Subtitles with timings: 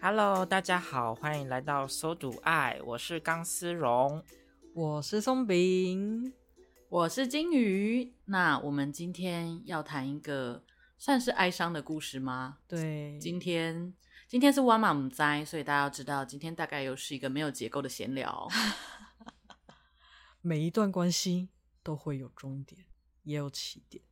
[0.00, 4.24] Hello，大家好，欢迎来到搜读爱，我是钢丝绒，
[4.72, 6.32] 我是松饼，
[6.88, 8.14] 我是金鱼。
[8.26, 10.62] 那我们今天要谈一个
[10.96, 12.58] 算是哀伤的故事吗？
[12.68, 13.92] 对，今天
[14.28, 18.48] 今天是我嘛不知，所以大家要知道，今天大概又是一个没有结构的闲聊。
[20.40, 21.48] 每一段关系
[21.82, 22.86] 都会有终点，
[23.24, 24.04] 也有起点。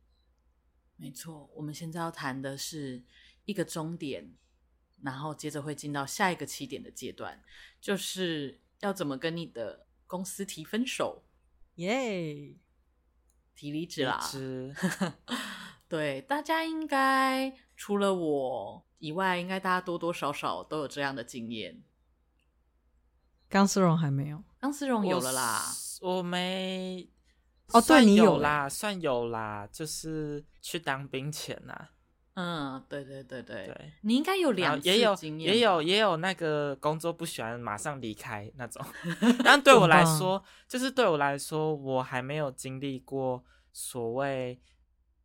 [0.97, 3.05] 没错，我们现在要谈的是
[3.45, 4.33] 一个终点。
[5.01, 7.41] 然后接着会进到下一个起点的阶段，
[7.79, 11.23] 就是要怎么跟你的公司提分手，
[11.75, 12.55] 耶、
[13.55, 14.19] 提离职啦。
[15.87, 21.81] 对，大家应该除了我以外，应该大家多多少少都有这样的经验。
[23.47, 25.61] 钢丝绒还没有，钢丝绒有了啦，
[26.01, 27.09] 我，我没。
[27.73, 31.89] 哦，对你有啦，算有啦，就是去当兵前呐。
[32.39, 33.91] 嗯，对对对对，对。
[34.01, 38.85] 你应该有两次也有经验，也有也有那个工作不喜欢马上离开那种，
[39.43, 43.43] 但对我来说，就是对我来说，我还没有经历过
[43.73, 44.59] 所谓，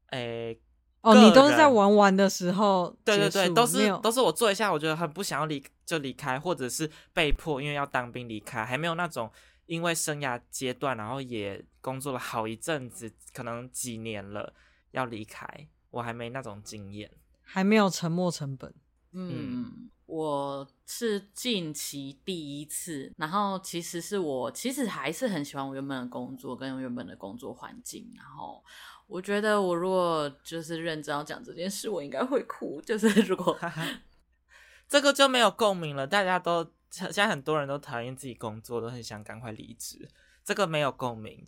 [0.07, 0.59] 诶，
[1.03, 9.31] 哦，你都是在玩玩的时候，对对对，都是都是我做一下，我觉得很不想要离就离开，或者是被迫因为要当兵离开，还没有那种
[9.67, 14.55] 因为生涯阶段，然后也工作了好一阵子，可能几年了
[14.93, 15.47] 要离开。
[15.93, 17.09] 我还没那种经验，
[17.43, 18.75] 还没有沉没成本。
[19.13, 28.65] 嗯，我是近期第一次，然后其实是我其实还是很喜欢我原本的工作跟原本的工作环境，然后
[29.07, 32.81] 我觉得我如果就是认真要讲这件事，我应该会哭。
[32.81, 33.57] 就是如果
[34.89, 40.09] 这个就没有共鸣了，大家都现在很多人都讨厌自己工作，都很想赶快离职，
[40.43, 41.45] 这个没有共鸣。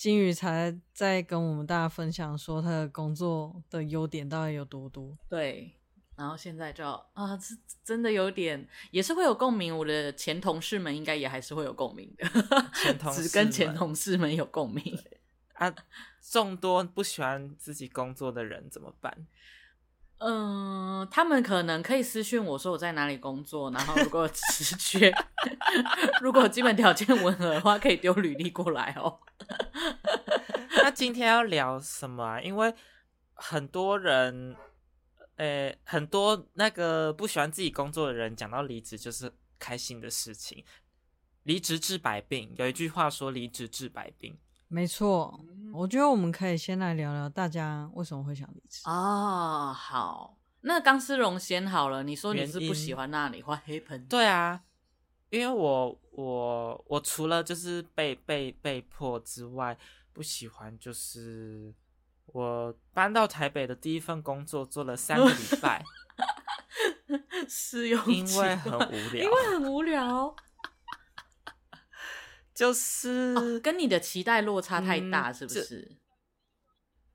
[0.00, 5.14] 金宇才在跟我们大家分享说他的工作的优点到底有多多。
[5.28, 5.74] 对，
[6.16, 9.76] 然后现在就啊，这真的有点也是会有共鸣。
[9.76, 12.26] 我的前同事们应该也还是会有共鸣的，
[12.76, 14.98] 前 同事只跟前同事们有共鸣
[15.52, 15.70] 啊。
[16.22, 19.26] 众多不喜欢自己工作的人怎么办？
[20.20, 25.10] 嗯，他们可能可以私讯我说我在哪里工作，然后如果直觉，
[26.20, 29.18] 如果基本条件吻合的话，可以丢履历过来哦。
[30.82, 32.40] 那今天要聊什么啊？
[32.40, 32.74] 因为
[33.32, 34.54] 很多人，
[35.36, 40.62] 呃、很多那个不喜欢自己工作的人，讲到离职就是开心的事情。
[41.44, 44.36] 离职治百病，有一句话说离职治百病。
[44.72, 45.38] 没错，
[45.72, 49.74] 我觉得我们可以先来聊聊大家为什么会想离职哦。
[49.76, 54.06] 好，那钢丝绒先好了，你说你是不喜欢那里换黑盆？
[54.06, 54.62] 对啊，
[55.30, 59.76] 因为我我我除了就是被被被迫之外，
[60.12, 61.74] 不喜欢就是
[62.26, 65.84] 我搬到台北的第一份工作做了三个礼拜，
[67.48, 70.36] 试用因为很无聊，因为很无聊。
[72.60, 75.78] 就是、哦、跟你的期待落差太大，是不是？
[75.80, 75.96] 嗯、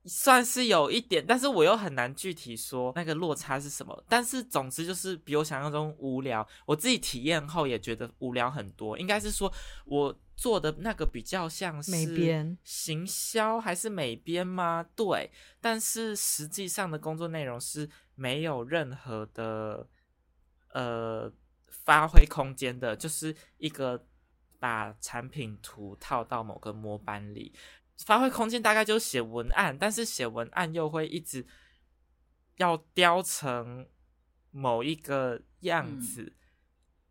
[0.04, 4.04] 算是有一点，但是我又很难具体说那个落差是什么。
[4.08, 6.44] 但是总之就是比我想象中无聊。
[6.66, 8.98] 我自己体验后也觉得无聊很多。
[8.98, 9.52] 应该是说
[9.84, 14.84] 我做的那个比较像是美编、行销还是美编吗？
[14.96, 15.30] 对。
[15.60, 19.86] 但是实际上的工作内容是没有任何的
[20.72, 21.32] 呃
[21.68, 24.04] 发挥空间的，就是一个。
[24.66, 27.54] 把产品图套到某个模板里，
[27.98, 31.46] 发挥空间大概就是写文案，但是写文案又会一直
[32.56, 33.86] 要雕成
[34.50, 36.22] 某一个样子。
[36.22, 36.34] 嗯、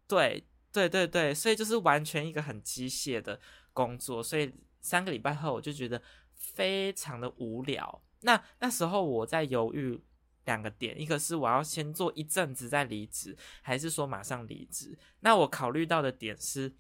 [0.06, 3.40] 对对对对，所以就是完全一个很机械的
[3.72, 4.22] 工作。
[4.22, 6.02] 所以三个礼拜后，我就觉得
[6.34, 8.04] 非常的无聊。
[8.20, 9.98] 那那时候我在犹豫
[10.44, 15.00] 两个点，一个是我要先做一阵子再离职，还是说马上离职？
[15.22, 16.76] 那我考虑到的点是。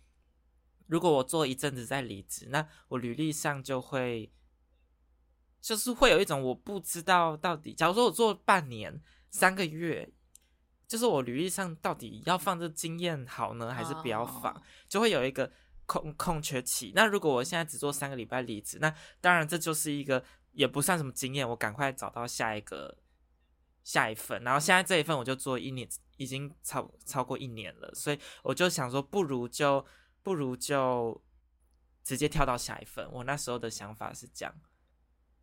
[0.87, 4.31] 如果我做一阵子再离职，那我履历上就会，
[5.59, 7.73] 就是会有一种我不知道到底。
[7.73, 9.01] 假如说我做半年、
[9.31, 10.07] 三个月，
[10.87, 14.61] 就是我履历上到底要放这经验好呢，还是不要放？
[14.87, 15.51] 就会有一个
[15.87, 16.91] 空空缺期。
[16.93, 22.95] 那如果我现在只做三个礼拜离职，那当然这就是一个也不算什么经验，我赶快找到下一个
[23.83, 24.43] 下一份。
[24.43, 29.83] 然后现在这一份我就做一年，已经超超过一年了，所以我就想说，不如就。
[30.25, 31.23] 不如就
[32.03, 33.07] 直接跳到下一份。
[33.11, 34.51] 我那时候的想法是这样。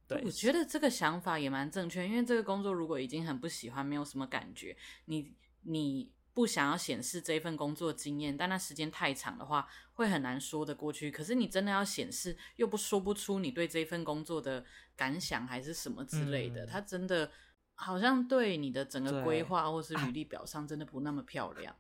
[0.09, 11.13] 对，我觉得这个想法也蛮正确，因为这个工作如果已经很不喜欢，没有什么感觉，你你不想要显示这一份工作经验，但那时间太长的话，会很难说得过去。
[11.13, 14.65] 可是你真的要显示，又不说不出你对这一份工作的
[14.97, 17.31] 感想还是什么之类的，嗯、它真的
[17.77, 21.75] 好像对你的整个规划或是履历表上真的不那么漂亮。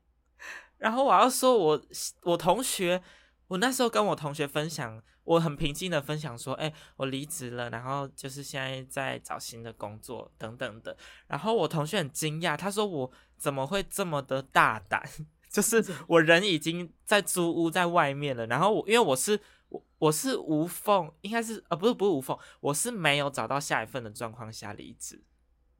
[0.79, 3.03] 然后我要说我，我我同学，
[3.49, 10.97] 我那时候跟我同学分享，我很平静的分享说，哎，我离职了，然后就是现在在找新的工作等等的。
[11.27, 15.03] 然后我同学很惊讶，他说我怎么会这么的大胆？
[15.53, 19.39] 就是我人已经在租屋在外面了，然后我因为我是
[19.69, 25.23] 我我是无缝，应该是呃不是不是无缝，我是没有找到下一份的状况下离职。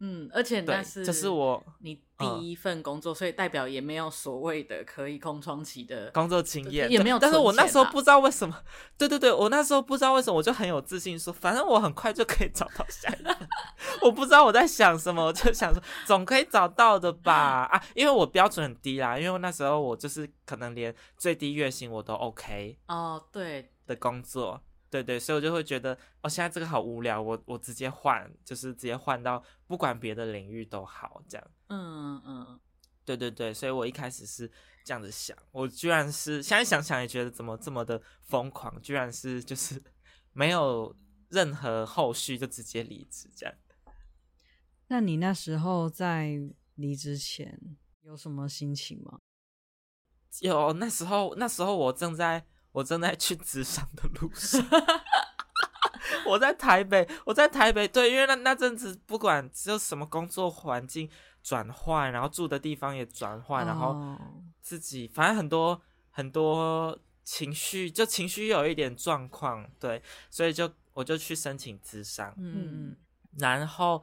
[0.05, 7.21] 嗯，而且那是这是我你第一份工作，嗯，所以代表也没有所谓的可以空窗期的工作经验，也没有。
[7.21, 8.65] 但是我那时候不知道为什么，
[8.99, 13.49] 对对对，我那时候不知道为什么，我就很有自信说，反正我很快就可以找到下一份。
[14.03, 24.61] 我不知道我在想什么，我就想说总可以找到的吧 啊，因为我标准很低啦，因为那时候我就是可能连最低月薪我都 OK 哦，对的工作。
[24.93, 31.51] 对对，所以我就会觉得，哦，现在这个好无聊，我我直接换，就是直接换到不管别的领域都好，这样。
[31.69, 32.61] 嗯嗯，
[33.03, 34.47] 对对对，所以我一开始是
[34.85, 39.83] 这样子想，我居然是现在想想也觉得怎么这么的疯狂，居然是就是
[40.35, 40.95] 没有
[41.31, 43.55] 任何后续就直接离职这样。
[44.89, 46.39] 那你那时候在
[46.75, 47.59] 离职前
[48.03, 49.21] 有什么心情吗？
[50.41, 52.45] 有，那时候那时候我正在。
[52.73, 54.65] 我正在去咨商的路上，
[56.27, 61.09] 我在台北，我在台北，对，因为那那阵子不管就什么工作环境
[61.43, 64.19] 转换，然后住的地方也转换，然后
[64.61, 65.81] 自己反正很多
[66.11, 72.97] 很多情绪，就情绪有一点状况，对，所以就我就去申请咨商，嗯，
[73.39, 74.03] 然后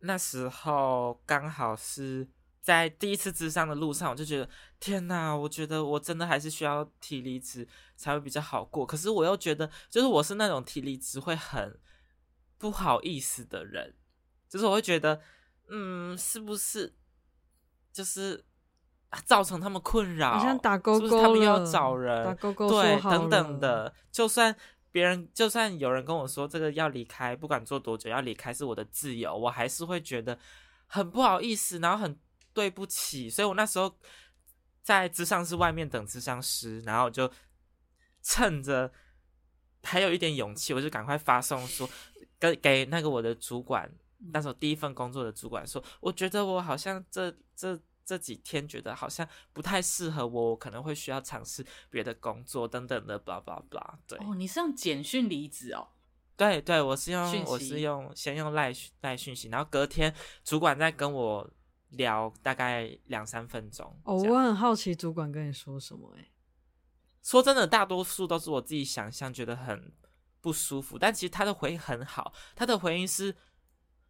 [0.00, 2.28] 那时候刚好是。
[2.62, 4.48] 在第一次咨商的路上，我就觉得
[4.78, 7.66] 天哪，我觉得我真的还是需要提离职
[7.96, 8.86] 才会比较好过。
[8.86, 11.76] 可是我又觉得，就是我是那种提离职会很
[12.58, 13.96] 不好意思的人，
[14.48, 15.20] 就是我会觉得，
[15.70, 16.94] 嗯，是不是
[17.92, 18.44] 就是
[19.24, 20.38] 造成他们困扰？
[20.38, 23.92] 好像打勾勾他们要找人，打勾勾对，等等的。
[24.12, 24.54] 就算
[24.92, 30.38] 别人，就算有人跟我说这个要离开，不管做多久要离开是我的自由，我还是会觉得
[30.86, 32.16] 很不好意思，然后很。
[32.54, 33.94] 对不起，所以我那时候
[34.82, 37.30] 在咨商室外面等咨商师，然后就
[38.22, 38.92] 趁着
[39.82, 41.88] 还有一点勇气，我就赶快发送说，
[42.38, 43.90] 给给那个我的主管，
[44.32, 53.94] 那时候第一份工作的主管说，我觉得我好像这这这几天觉得好像不太适合我，我可能会需要尝试别的工作等等的，blah blah blah。
[54.06, 55.88] 对，哦，你是用简讯离职哦？
[56.36, 60.12] 对对，我是用我是用先用赖赖讯息，然后隔天
[60.44, 61.48] 主管再跟我。
[61.92, 66.28] 聊大概两三分钟哦，我很好奇主管跟你说什么哎。
[67.22, 69.92] 说真的，大多数都是我自己想象，觉得很
[70.40, 70.98] 不舒服。
[70.98, 73.36] 但其实他的回应很好，他的回应是：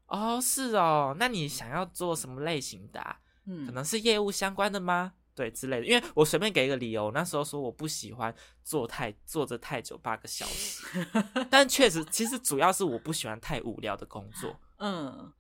[0.07, 3.21] 哦，是哦，那你想要做什么类型的啊？
[3.45, 5.13] 嗯，可能是业务相关的吗？
[5.35, 5.87] 对，之类的。
[5.87, 10.87] 因为我随便给一个理由，那时候说我不喜欢坐太坐着太久，八个小时。
[11.51, 14.59] 但确实，其实主要是我不喜欢太无聊的工作。
[14.79, 15.31] 嗯，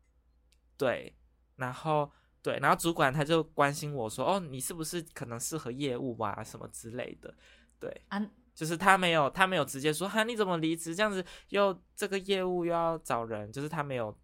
[0.76, 1.16] 对，
[1.56, 2.10] 然后。
[2.42, 7.32] 对，然后主管他就关心我说：“哦，你是不是可能适合业务啊，什么之类的？”
[7.78, 8.20] 对，啊，
[8.54, 10.94] 就是他没有，他没有直接说：“哈，你怎么离职？
[10.94, 14.16] 这样子又这个业务又要找人。”就是他没有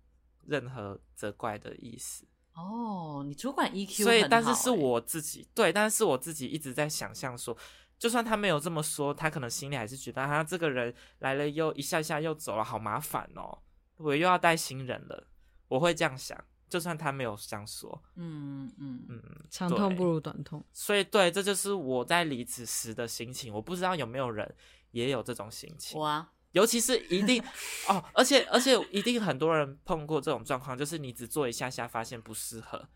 [0.47, 2.26] 任何责怪的意思。
[2.54, 4.02] 哦，你主管 EQ。
[4.02, 7.57] 所以，但是是我自己对，但是我自己一直在想象说，
[7.99, 13.59] 就算他没有这么说，他可能心里还是觉得他这个人来了又一下下又走了，好麻烦哦，
[13.97, 15.28] 我又要带新人了，
[15.69, 16.37] 我会这样想。
[16.69, 23.53] 就算他没有这样说，嗯嗯嗯，长痛不如短痛，所以对，这就是我在离职时的心情。
[23.53, 24.55] 我不知道有没有人
[24.91, 25.99] 也有这种心情。
[25.99, 27.43] 我啊，尤其是一定
[27.89, 32.89] 哦，而且而且一定很多人碰过这种状况，就是你只做一下下发现不适合，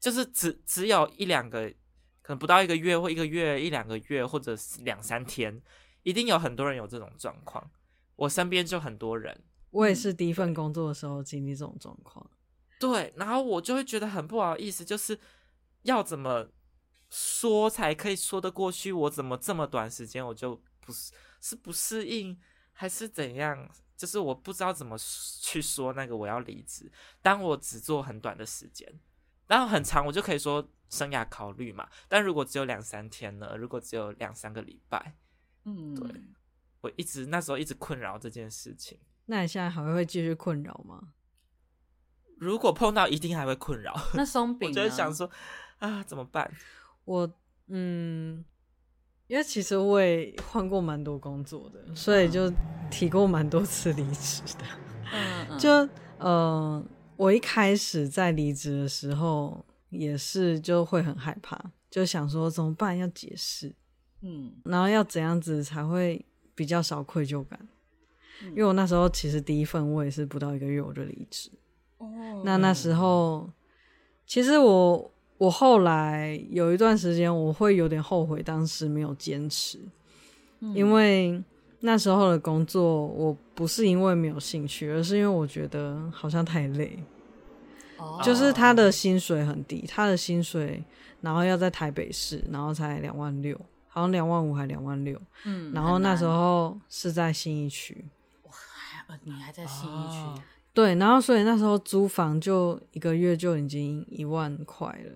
[0.00, 1.68] 就是只只有一两个，
[2.22, 5.60] 可能不到一个月或一个月一两个月或者是两三天，
[6.02, 7.70] 一定有很多人有这种状况。
[8.16, 12.28] 我身边就很多人，我也是第一份工作的时候经历这种状况。
[12.78, 15.18] 对，然后我就会觉得很不好意思，就是
[15.82, 16.48] 要怎么
[17.10, 18.92] 说才可以说得过去？
[18.92, 22.38] 我怎么这么短时间我就不是是不适应，
[22.72, 23.68] 还是怎样？
[23.96, 24.96] 就是我不知道怎么
[25.42, 26.90] 去说那个我要离职。
[27.20, 28.88] 当我只做很短的时间，
[29.48, 31.88] 然后很长，我就可以说生涯考虑嘛。
[32.08, 33.56] 但如果只有两三天呢？
[33.56, 35.16] 如果只有两三个礼拜，
[35.64, 36.22] 嗯，对，
[36.82, 39.00] 我一直那时候一直困扰这件事情。
[39.26, 41.14] 那你现在还会继续困扰吗？
[42.38, 43.94] 如果碰到，一定还会困扰。
[44.14, 45.28] 那松饼，我就会想说
[45.78, 46.50] 啊，怎么办？
[47.04, 47.30] 我
[47.66, 48.44] 嗯，
[49.26, 52.50] 因为其实我也换过蛮多工作的，所以就
[52.90, 54.64] 提过蛮多次离职的。
[55.12, 56.84] 嗯，嗯，就呃，
[57.16, 61.58] 我一开始在离职的时候也是就会很害怕，
[61.90, 63.74] 就想说怎么办，要解释，
[64.22, 67.58] 嗯，然后要怎样子才会比较少愧疚感。
[68.42, 71.50] 嗯、因为我那时候其实第一份我也是不到一个月我就离职。
[71.98, 73.48] 哦，那那时候
[74.26, 79.78] 其实我我后来有一段时间我会有点后悔当时没有坚持，
[80.60, 81.42] 嗯、因为
[81.80, 86.98] 那时候的工作我不是因为没有兴趣，而是因为我觉得好像太累。
[87.98, 90.82] 哦，就是他的薪水很低，他的薪水
[91.20, 93.56] 然后要在台北市，然后才两万六，
[93.88, 95.20] 好像两万五还两万六。
[95.44, 98.04] 嗯，然后那时候是在新义区。
[99.24, 100.42] 你还在新义区？
[100.78, 105.12] 哦、对，然后所以那时候租房就一个月就已经一万块了，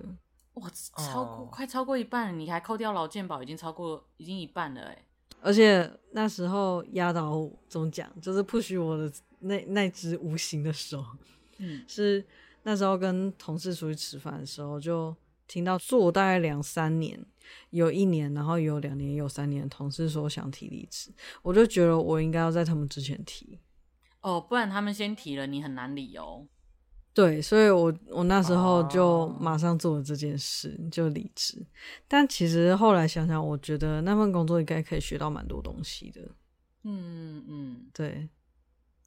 [0.54, 5.04] 哇，超过、哦、快超过一半，你还扣掉劳健保，已经超过已经一半了哎。
[5.40, 11.04] 而且那时候压倒我怎么讲，就是 push 我的那那只无形的手，
[11.58, 12.24] 嗯，是
[12.64, 15.14] 那时候跟同事出去吃饭的时候，就
[15.46, 17.24] 听到做大概两三年，
[17.70, 23.60] 有一年，然后有两年，有三年，同事说想提离职，我就觉得我应该要在他们之前提。
[24.22, 26.48] 哦，不然他们先提了，你很难理由。
[27.14, 31.66] 对，所以我我那时候就马上做了这件事，哦、就离职。
[32.08, 36.22] 但其实后来想想，我觉得那份工作应该可以学到蛮多东西的。
[36.84, 38.30] 嗯嗯，对。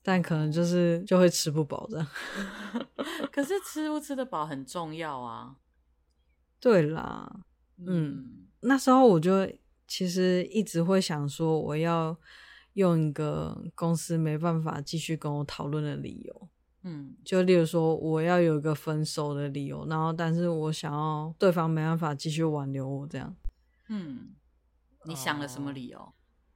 [0.03, 2.07] 但可能就是就会吃不饱这样。
[3.33, 5.55] 可是吃不吃得饱很重要啊。
[6.59, 7.39] 对啦，
[7.79, 9.51] 嗯，嗯那时候我就
[9.87, 12.15] 其实一直会想说，我要。
[12.75, 16.49] 用一个公司没办法继续跟我讨论的理由，
[16.83, 23.33] 嗯，就例如说我要有一个分手的理由，然后但是我想要对方没办法继续挽留我这样，
[23.87, 24.35] 嗯，
[25.05, 25.97] 你想了什么理由？
[25.99, 26.13] 哦，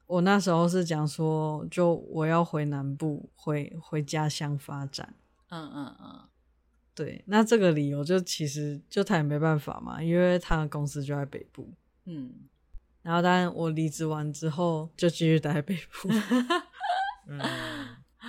[0.07, 5.15] 我那时候是讲说，就我要回南部，回回家乡发展，
[5.47, 6.27] 嗯嗯嗯，
[6.93, 11.71] 对，那这个理由就其实就他也没办法嘛，因为他的公司就在北部，
[12.03, 12.48] 嗯。
[13.09, 16.07] 然后，当然，我离职完之后就继续待在北部。
[17.27, 17.39] 嗯，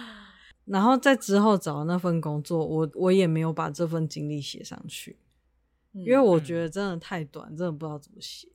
[0.65, 5.19] 然后在之后找那份工作，我我也没有把这份经历写上去，
[5.93, 8.49] 嗯、因为我觉得真的太短，真的不知道怎么写。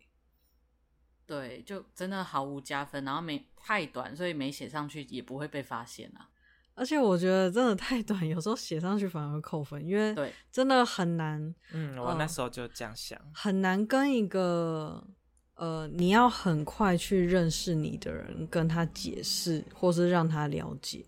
[1.28, 6.30] 对，就真的毫无加分，然后没太短，所以没写上去也不会被发现啊。
[6.74, 11.54] 而且我觉得真的太短，有时候写上去反而会扣分，因为真的很难。
[11.72, 15.08] 嗯，我那时候就这样想，呃、很难跟一个。
[15.56, 21.06] 呃，你要很快去认识你的人，跟他解释，或是让他了解，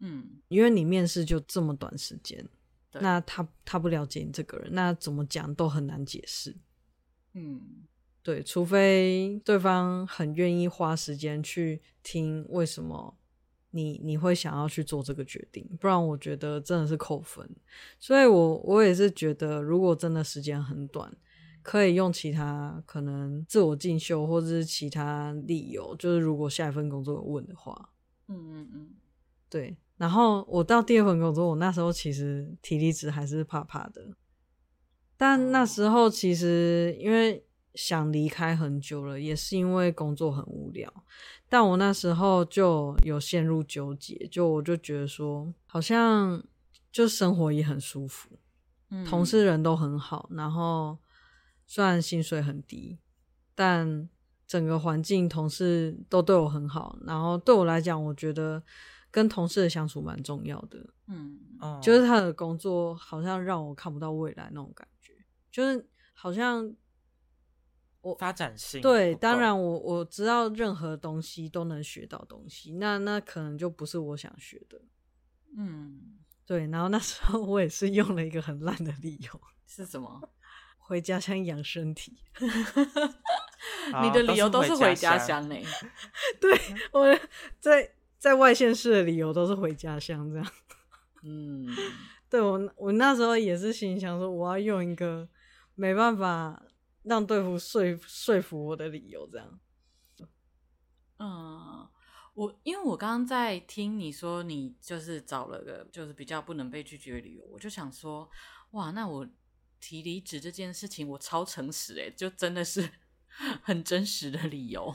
[0.00, 2.46] 嗯，因为你面试就这么短时间，
[2.92, 6.54] 那他他不了解你这个人，那怎么讲都很难解释，
[7.32, 7.86] 嗯，
[8.22, 13.16] 对，除非对方很愿意花时间去听为什么
[13.70, 17.48] 你你会想要去做这个决定，不然我觉得真的是扣分。
[17.98, 21.16] 所以我我也是觉得，如果真的时间很短。
[21.66, 27.90] 可以用其他可能自我进修，或者是其他理由，就是如果下一份工作有问的话，
[28.28, 28.90] 嗯嗯嗯，
[29.50, 29.76] 对。
[29.96, 34.06] 然后我到第二份工作，我那时候其实体力值还是怕怕的，
[35.16, 37.44] 但那时候其实因为
[37.74, 40.88] 想离开很久了，也是因为工作很无聊。
[41.48, 46.40] 但我那时候就有陷入纠结，就我就觉得说，好像
[46.92, 48.38] 就生活也很舒服，
[48.90, 50.96] 嗯，同事人都很好，然后。
[51.66, 52.98] 虽然薪水很低，
[53.54, 54.08] 但
[54.46, 56.98] 整个环境、同事都对我很好。
[57.04, 58.62] 然后对我来讲，我觉得
[59.10, 60.86] 跟同事的相处蛮重要的。
[61.08, 65.12] 嗯，哦就是他的工作好像让我看不到未来那种感觉，
[65.50, 66.72] 就是好像
[68.00, 69.14] 我发展性对。
[69.16, 74.80] 当然我，我我知道任何东西都能学到东西，那那可能就不是我想学的。
[75.56, 76.68] 嗯，对。
[76.68, 80.30] 然后那时候我也是用了一个很烂的理由，是什么？
[80.86, 82.16] 回家乡养身体，
[84.02, 85.56] 你的理由都是回家乡呢？
[86.40, 86.56] 对，
[86.92, 87.18] 我
[87.58, 90.46] 在在外县市的理由都是回家乡这样。
[91.24, 91.66] 嗯，
[92.30, 95.28] 对我我那时候也是心想说，我要用一个
[95.74, 96.62] 没办法
[97.02, 99.58] 让对方说说服我的理由这样。
[101.18, 101.88] 嗯，
[102.34, 108.30] 我因为我刚刚在听你说，你就是找了个就是比较不能被拒绝的理由，我就想说，
[108.70, 109.26] 哇，那我。
[109.80, 112.90] 提离职这件事情，我超诚实诶，就真的是
[113.62, 114.94] 很真实的理由。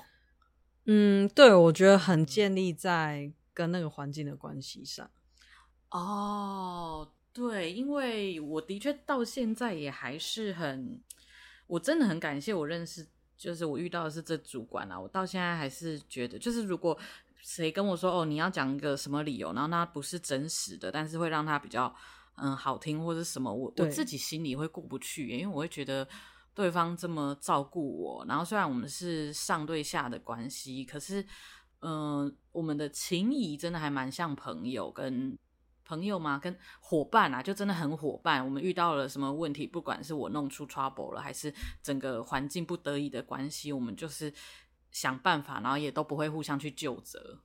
[0.86, 5.10] 嗯，对，我觉得很建立在跟那个环境的关系上。
[5.90, 11.02] 哦，对，因为我的确到现在也还是很，
[11.68, 13.08] 我真的很感谢我认识，
[13.38, 15.00] 就是我遇到的是这主管啊。
[15.00, 16.98] 我到现在还是觉得，就是如果
[17.42, 21.96] 谁跟我说哦，你要讲一个什么理由，然后那不是真实的，但是会让他比较。
[22.42, 26.08] 嗯好听或者什么，我我自己心里会过不去，因为我会觉得
[26.54, 31.22] 对方这么照顾我，然后虽然我们是上对下的关系，可是
[31.80, 35.38] 嗯、呃，我们的情谊真的还蛮像朋友跟。
[35.84, 36.40] 朋友嘛？
[36.40, 38.46] 跟伙伴啊，就真的很伙伴。
[38.46, 44.34] 我们遇到了什么问题，不管是我弄出 trouble 了，还是整个环境不得已的关系，我们就是
[44.90, 47.42] 想办法，然后也都不会互相去究责。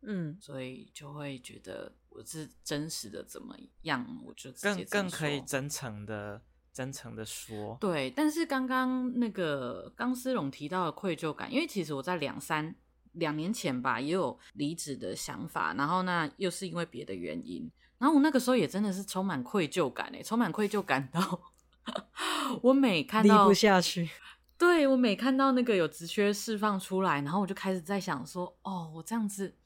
[0.00, 6.40] 嗯，所以就会觉得我是真实的怎么样，我就直接更更可以真诚的、
[6.72, 7.76] 真诚的说。
[7.80, 12.74] 对，但是刚刚那个钢丝绒提到的愧疚感，因为其实我在两三。
[13.16, 21.40] 两年前吧，也有离职的想法，然后那又是因为别的原因，然后我那个时候也真的是充满愧疚感诶，充满愧疚感到
[22.60, 24.10] 我每看到离不下去，
[24.58, 29.56] 对，我每看到那个有职缺释放出来，然后我就开始在想说，哦，我这样子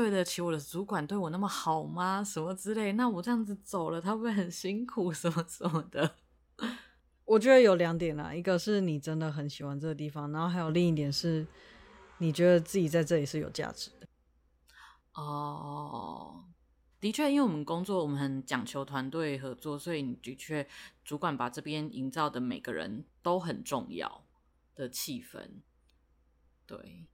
[0.00, 2.24] 对得起我的主管对我那么好吗？
[2.24, 6.16] 什么之类，那我这样子走了，他会不会很辛苦 什么什么的？
[7.24, 11.46] 我觉得有两点啦，一个是你真的很喜欢这个地方，然后还有另一点是。
[12.22, 14.06] 你觉得自己在这里是有价值的？
[15.14, 16.44] 哦，
[17.00, 20.68] 的确，因为我们工作我们很讲求团队合作，所以你的确
[21.02, 24.26] 主管把这边营造的每个人都很重要
[24.74, 25.62] 的气氛。
[26.66, 27.06] 对，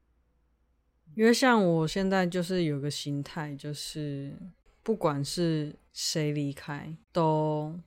[1.15, 4.37] 因为像我现在就是有个心态，就是
[4.83, 7.79] 不管是谁离开，都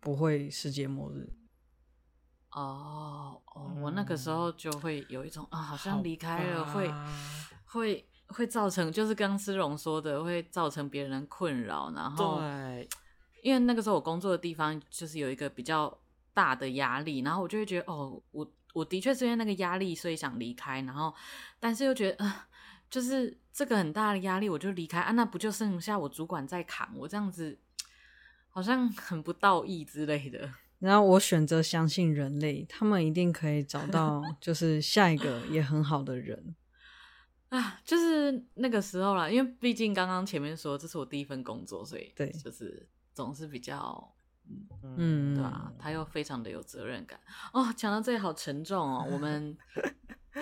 [0.00, 1.28] 不会世界末日。
[2.50, 6.90] 哦哦，我那个时候就会有一种啊，好像离开了会
[7.66, 11.92] 会会造成，就是刚思荣说的，会造成别人困扰。
[11.94, 12.88] 然后，对，
[13.42, 15.96] 因为那个时候我工作的地方就是有一个比较
[16.32, 20.80] 大的压力，然后我就会觉得哦，我我的确是因为那个压力，所以想离开。
[20.82, 21.14] 然后，
[21.60, 22.34] 但是又觉得，呃，
[22.90, 26.88] 就是这个很大的压力，我就离开啊，那不就剩下我主管在扛？
[26.96, 27.58] 我这样子
[28.48, 30.50] 好像很不道义之类的。
[30.78, 36.54] 然后我选择相信人类，他们一定可以找到， 就是下一个也很好的人
[37.50, 44.14] 啊，就是那个时候啦，因为毕竟刚刚前面说这是我第一份工作，所以对，就是总是比较，
[44.82, 45.72] 嗯，嗯对吧？
[45.78, 47.18] 他又非常的有责任感
[47.52, 47.74] 哦。
[47.76, 49.58] 讲到这里好沉重哦，我们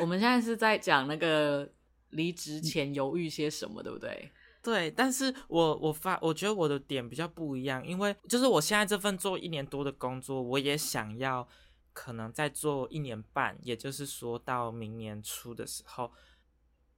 [0.00, 1.72] 我们现在是在讲那个
[2.16, 4.32] 离职前犹豫些什么，对不对？
[4.62, 11.46] 对，但是我我发我觉得我的点比较不一样，因为就是我现在这份做一年多的工作，我也想要
[11.92, 16.10] 可能再做一年半，也就是说到明年初的时候，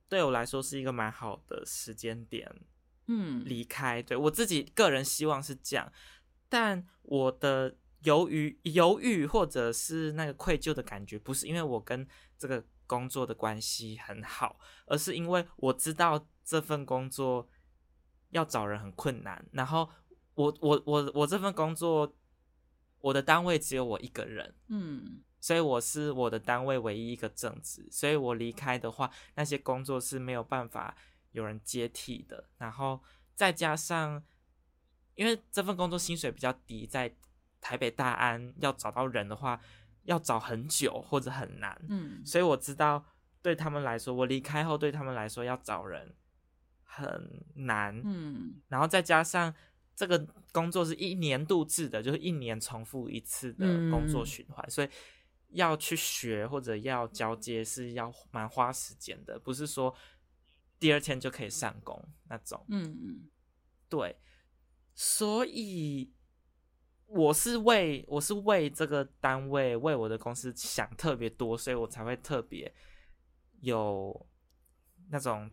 [0.09, 2.51] 对我来说是一个蛮好的时间点，
[3.07, 4.03] 嗯，离开。
[4.03, 5.93] 对我自己个人希望是这样，
[6.49, 17.49] 但我的犹豫犹豫或者是那个愧疚的感觉，不是因为我跟这个工作的关系很好，而是因为我知道这份工作。
[18.31, 19.89] 要找人很困难，然后
[20.35, 22.15] 我我我我这份工作，
[23.01, 30.95] 我的单位只有我一个人，嗯，所以我是我的单位唯一一个正职，所以我离开的话，那些工作是没有办法
[31.33, 32.51] 有人接替的。
[32.59, 33.03] 然后
[33.35, 34.23] 再加上，
[35.15, 37.17] 因为这份工作薪水比较低，在
[37.63, 39.59] 台北大安要找到人的话，
[40.09, 43.05] 要找很久或者很难，嗯，所以我知道
[43.41, 46.15] 对他们来说，我离开后对他们来说要找人。
[46.91, 49.55] 很难，嗯，然后再加上
[49.95, 54.89] 这个工作是一年度制的，就是一年重复一次的工作循环，嗯，所以
[55.51, 59.95] 要去学或者要交接是要蛮花时间的，不是说
[60.81, 62.65] 第二天就可以上工那种。
[62.69, 63.31] 嗯嗯，
[63.89, 64.19] 对，
[64.97, 66.13] 所以
[67.09, 72.73] 我是为我是为这个单位为我的公司想特别多，所以我才会特别
[73.61, 74.27] 有
[75.11, 75.51] 那种。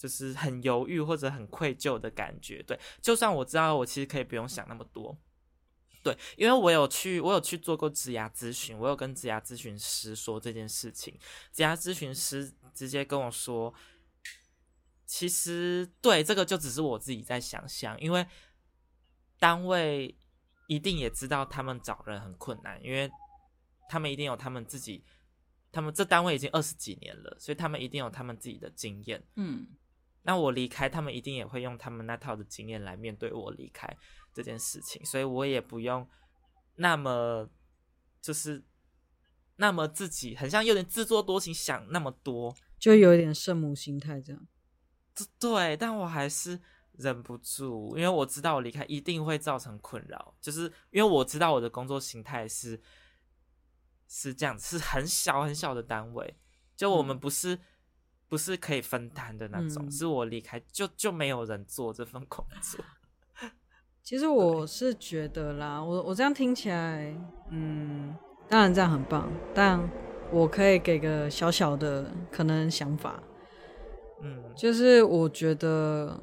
[0.00, 2.80] 就是很犹豫或者很愧疚的感觉，对。
[3.02, 5.14] 就算我知道我其实可以不用想那么多，
[6.02, 11.18] 对，因为我有去，我有去做过职涯咨询，我有跟职涯咨询师说这件事情，
[11.52, 13.74] 职涯咨询师直接跟我说，
[15.04, 18.26] 其实对这个就只是我自己在想象，因为
[19.38, 20.16] 单位
[20.70, 23.10] 一定也知道他们找人很困难，因为
[23.88, 25.02] 他们一定有他们自己，
[25.72, 29.66] 他们这单位已经二十几年了，所以他们一定有他们自己的经验，嗯。
[30.22, 33.88] 那我离开，他们一定也会用他们那套的经验来面对我离开
[34.32, 36.06] 这件事情，所以我也不用
[36.76, 37.50] 那么
[38.20, 38.62] 就是
[39.56, 44.46] 那么自己很像有点自作多情，想那么多，就有点圣母心态这样。
[45.40, 46.60] 对，但我还是
[47.00, 52.80] 忍不住，因为我知道我离开一定会造成困扰，就是因为我知道我的工作形态是
[54.06, 56.36] 是这样子，是很小很小的单位，
[56.76, 57.54] 就我们不是。
[57.54, 57.58] 嗯
[58.30, 62.84] 不是可以分担的那种，嗯、是我离开就就没有人做这份工作。
[64.04, 67.12] 其实我是觉得啦，我我这样听起来，
[67.50, 68.16] 嗯，
[68.48, 69.80] 当然这样很棒，但
[70.30, 73.20] 我可以给个小小的可能想法，
[74.22, 76.16] 嗯，就是我觉得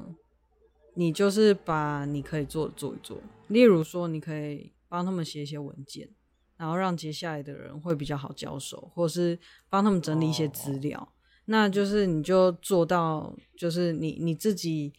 [0.98, 6.08] 你就是把你可以做的做一做，例如说你可以帮他们写一些文件，
[6.56, 11.08] 然后让接下来的人会比较好交手，或是帮他们整理一些资料，哦，
[11.44, 14.92] 那就是你就做到，就是你你自己。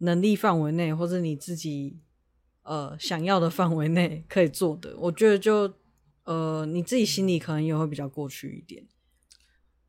[0.00, 1.98] 能力范围内，或者你自己
[2.64, 5.72] 呃想要的范围内可以做的，我觉得就
[6.24, 8.86] 呃你自己心里可能也会比较过去一点。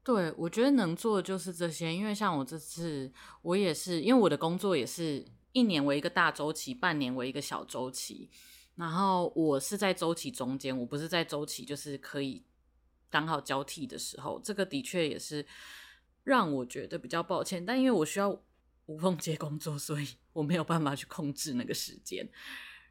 [0.08, 8.30] 对，我觉得能做的就是这些，因为像我这次，我也是，因为我的工作也是一年为一个大周期，半年为一个小周期，
[8.76, 12.46] 然后我是在周期中间，我不是在周期就是可以
[13.10, 15.46] 刚好交替的时候，这个的确也是
[16.24, 18.42] 让我觉得比较抱歉，但因为我需要。
[18.90, 22.26] 无缝接工作，所以我没有办法去控制那个时间。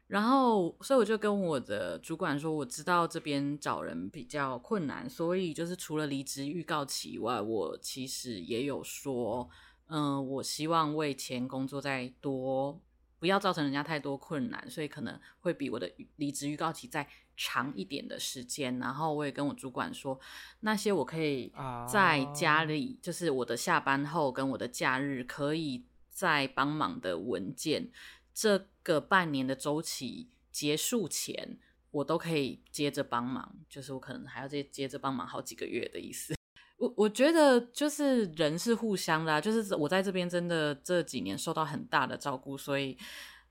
[0.07, 9.49] 然后，所以我就跟我的主管说，我知道这边找人比较困难，所以就是除了离职预告期以外，我其实也有说，
[9.87, 12.79] 嗯、呃，我希望为前工作再多，
[13.19, 18.79] 不要造成人家太多困难，所以可能会比我的离职预告期再长一点的时间。
[18.79, 20.19] 然后我也跟我主管说，
[20.61, 21.51] 那些我可以
[21.91, 23.03] 在家里，oh.
[23.03, 25.83] 就是我的下班后跟我的假日可以。
[26.09, 27.91] 再帮忙的文件，
[28.33, 31.59] 这个半年的周期结束前，
[31.91, 36.33] 我都可以接着帮忙，就是我可能还要接接着帮忙好几个月的意思。
[36.77, 42.97] 我我觉得就是人是互相的啊，就是我在这边真的这几年受到很大的照顾，所以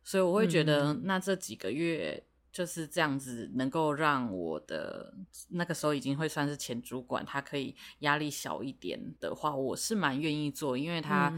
[0.02, 2.24] 所以我会觉得那这几个月。
[2.56, 5.12] 就是这样子，能够让我的
[5.50, 11.30] 那个时候已经会算是前主管，他可以压力小一点的话，我是蛮愿意做，因为他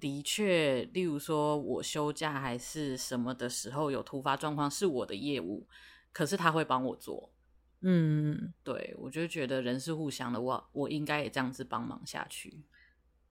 [0.00, 5.64] 的确，例如说我休假还是什么的时候有突发状况，是我的业务，
[6.12, 7.30] 可是他会帮我做。
[7.82, 12.64] 嗯，对，我就觉得人是互相的，我我应该也这样子帮忙下去。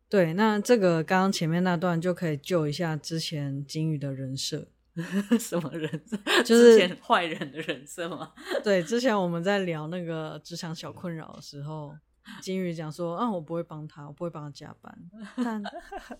[0.07, 4.69] 对，那这个刚刚前面那段就可以救一下之前金鱼的人设。
[5.39, 6.43] 什么人设？
[6.43, 8.31] 就是坏人的人设吗？
[8.63, 11.95] 对，之前我们在聊那个职场小困扰的时候，
[12.41, 14.97] 金鱼讲说：“啊，我不会帮他，我不会帮他加班。”
[15.43, 15.61] 但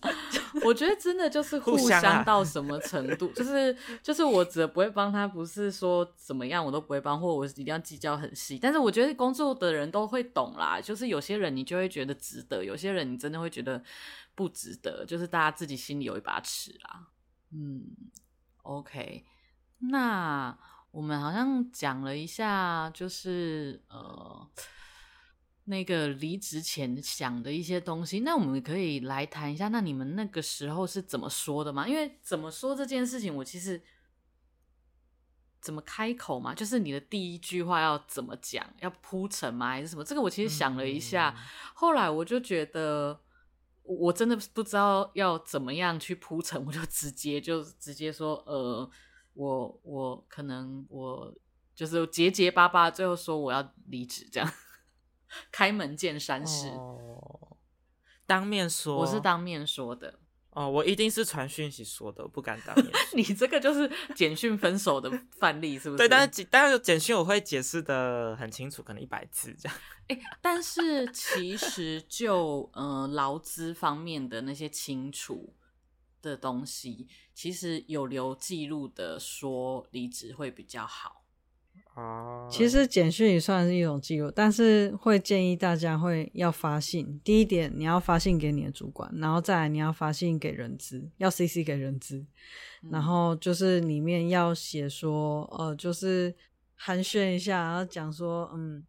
[0.66, 8.58] 我觉得真的就是互相到什么程度，就是就是我只不会帮他，不是说怎么样我都不会帮，或我一定要计较很细。
[8.58, 13.82] 但是我觉得工作的人都会懂啦，就是有些人你就会觉得值得，有些人你真的会觉得
[14.34, 17.06] 不值得，就是大家自己心里有一把尺啦。
[17.52, 17.84] 嗯。
[18.64, 19.24] OK，
[19.78, 20.58] 那
[20.90, 24.50] 我们好像讲了一下，就是呃，
[25.64, 28.20] 那个离职前想的一些东西。
[28.20, 31.86] 那我们可以来谈一下，那你们那个时候是怎么说的吗？
[31.86, 33.82] 因为怎么说这件事情，我其实
[35.60, 40.02] 怎么开口嘛，就是你的第一句话要怎么讲，要铺陈吗，还是什么？
[40.02, 41.42] 这个我其实想了一下，嗯、
[41.74, 43.20] 后来我就觉得。
[43.84, 48.90] 我真的不知道要怎么样去铺陈，我就直接就直接说，呃，
[49.34, 51.32] 我我可能我
[51.74, 54.52] 就是结结巴巴，最后说我要离职，这样
[55.52, 57.56] 开门见山式，哦，
[58.26, 60.20] 当面说，我是当面说的。
[60.54, 62.86] 哦，我一定是传讯息说的，我不敢当面。
[63.14, 65.98] 你这个就是简讯分手的范例，是不是？
[65.98, 69.78] 对，但是但是简讯我会解释的很清楚，可能一百字这样。
[70.08, 75.54] 欸，但是其实就呃劳资方面的那些清楚
[76.22, 81.23] 的东西，其实有留记录的说离职会比较好。
[81.96, 87.20] 哦，其实简讯也算是一种记录，但是会建议大家会要发信。
[87.22, 92.24] 第一点，你要发信给你的主管，然后再来你要发信给人资，要 CC 给人资，
[92.82, 96.34] 嗯，然后就是里面要写说，呃，就是
[96.74, 98.82] 寒暄一下，然后讲说，嗯，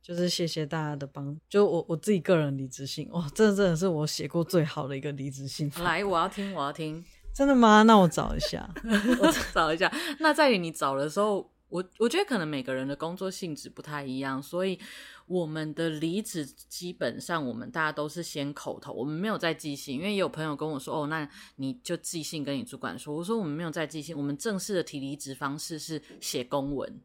[0.00, 5.70] 就是谢谢大家的帮，就我我自己个人离职信，哇，这真的是我写过最好的一个离职信。
[5.82, 7.82] 来，我要听，我要听，真的吗？
[7.82, 8.66] 那我找一下，
[9.20, 9.92] 我找一下。
[10.20, 11.50] 那在于你找的时候。
[11.68, 14.78] 我我觉得可能每个人的工作性质不太一样，所以
[15.26, 23.16] 我们的离职基本上我们大家都是先口头，我们没有在寄信，因为也有朋友跟我说，哦，那你就寄信跟你主管说。
[23.16, 27.00] 我说我们没有在寄信，我们正式的提离职方式是写公文。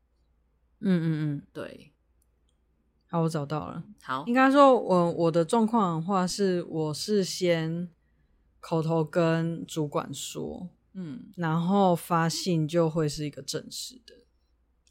[0.80, 1.92] 嗯嗯嗯，对。
[3.08, 3.84] 好，我找到了。
[4.04, 7.90] 好，应该说我我的状况的话是，我是先
[8.60, 14.16] 口头跟主管说，嗯，然后发信就会是一个正式的。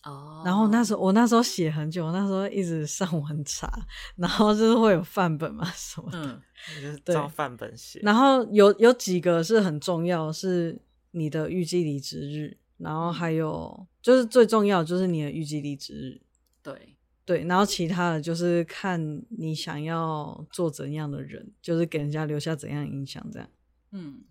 [0.02, 3.70] 哦、oh.，然后那时候我那时候写很久，那时候一直上网查，
[4.16, 6.42] 然后就是会有范本嘛什么的，嗯，
[6.74, 8.00] 就是照范本写。
[8.02, 16.20] 然后有有几个是很重要，是你的预计离职日，然后还有就是最重要就是你的预计离职日，
[16.62, 23.48] 对对，然后其他的就是看你想要做怎样的人，就是给人家留下怎样影响，这样。
[23.92, 24.22] 嗯，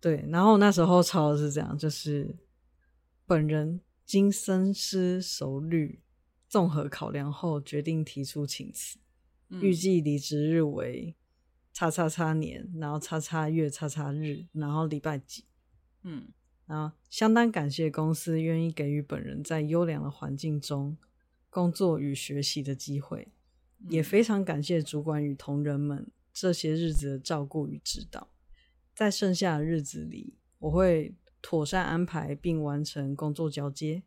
[0.00, 0.24] 对。
[0.30, 2.34] 然后那时候抄的是这样，就是
[3.26, 6.00] 本人经深思熟虑，
[6.48, 8.98] 综合考量后决定提出请辞，
[9.48, 11.14] 预计离职日为。
[11.74, 15.46] 叉叉叉年，然后叉叉月，叉叉日，然后礼拜几，
[16.02, 16.28] 嗯，
[16.66, 20.98] 然后相当感谢公司愿意给予本人在优良的环境中
[21.48, 23.26] 工作与学习的机会，
[23.78, 28.28] 嗯，也非常感谢主管与同仁们这些日子的照顾与指导。
[28.94, 34.04] 在剩下的日子里，我会妥善安排并完成工作交接，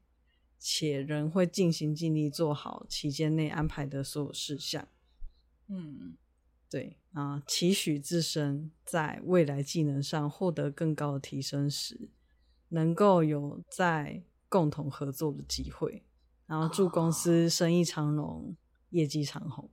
[0.58, 4.88] 且仍会尽心尽力做好期间内安排的所有事项。
[5.68, 6.16] 嗯。
[6.68, 12.10] 对啊，期许自身在未来技能上获得更高的提升时，
[12.70, 16.04] 能够有在共同合作的机会，
[16.48, 18.56] 然后祝公司生意长龙，哦、
[18.90, 19.70] 业绩长虹。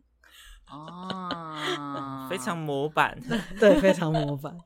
[0.68, 3.18] 哦， 非常模板，
[3.59, 4.57] 对，非常模板。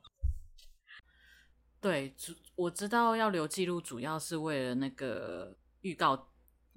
[1.80, 2.12] 对，
[2.57, 6.29] 我知道要留记录，主要是为了那个预告。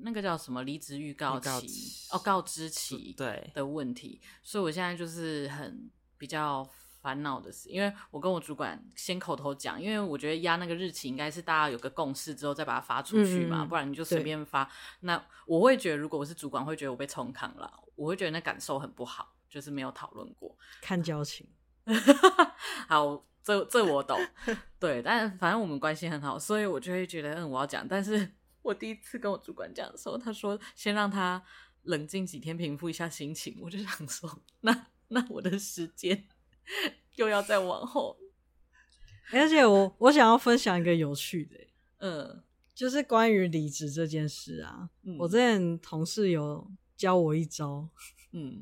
[0.02, 6.66] 那个叫什么离职预告期，告哦，告知期对的问题，所以我现在就是很比较
[7.02, 14.72] 烦恼的是，因为我跟我主管先口头讲，因为我觉得压那个日期应该是大家有个共识之后再把它发出去嘛，嗯、不然你就随便发。
[15.02, 21.46] 那我会觉得，如果我是主管，会觉得我被冲康了，我会觉得那感受很不好，就是没有讨论过，看交情。
[22.88, 24.20] 好，这这我懂，
[24.80, 28.30] 对，但反正我们关系很好，所以我就会觉得嗯，我要讲，但是。
[28.62, 31.42] 我第一次跟我主管讲的时候，他说先让他
[31.84, 33.58] 冷静几天，平复一下心情。
[33.62, 36.26] 我就想说，那那我的时间
[37.16, 38.18] 又要再往后。
[39.32, 41.56] 而且我我想要分享一个有趣的，
[42.00, 42.44] 嗯，
[42.76, 44.90] 就是关于离职这件事啊。
[45.04, 47.88] 嗯，我之前同事有教我一招，
[48.34, 48.62] 嗯，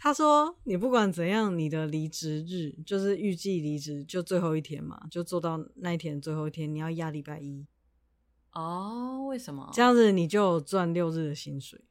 [0.00, 7.66] 他说你不管怎样，你的离职日就是预计离职就最后一天嘛，就做到那一天最后一天，你要压礼拜一。
[8.52, 9.68] 哦，为什么？
[9.72, 11.84] 这样子你就赚六日的薪水。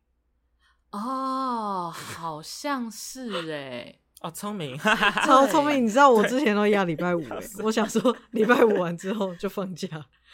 [0.91, 4.78] 哦，好像是哎， 哦，聪明
[5.26, 5.86] 超聪明。
[5.86, 7.22] 你知道我之前都压礼拜五，
[7.63, 9.88] 我想说礼拜五完之后就放假。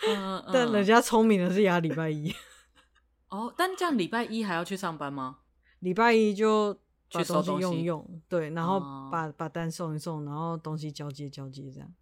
[0.08, 0.50] 嗯嗯。
[0.54, 2.32] 但人家聪明的是压礼拜一。
[3.30, 5.40] 哦，但这样礼拜一还要去上班吗？
[5.80, 6.80] 礼拜一就
[7.20, 8.80] 去收东西用，对，然后
[9.12, 11.94] 把把单送一送，然后东西交接交接这样，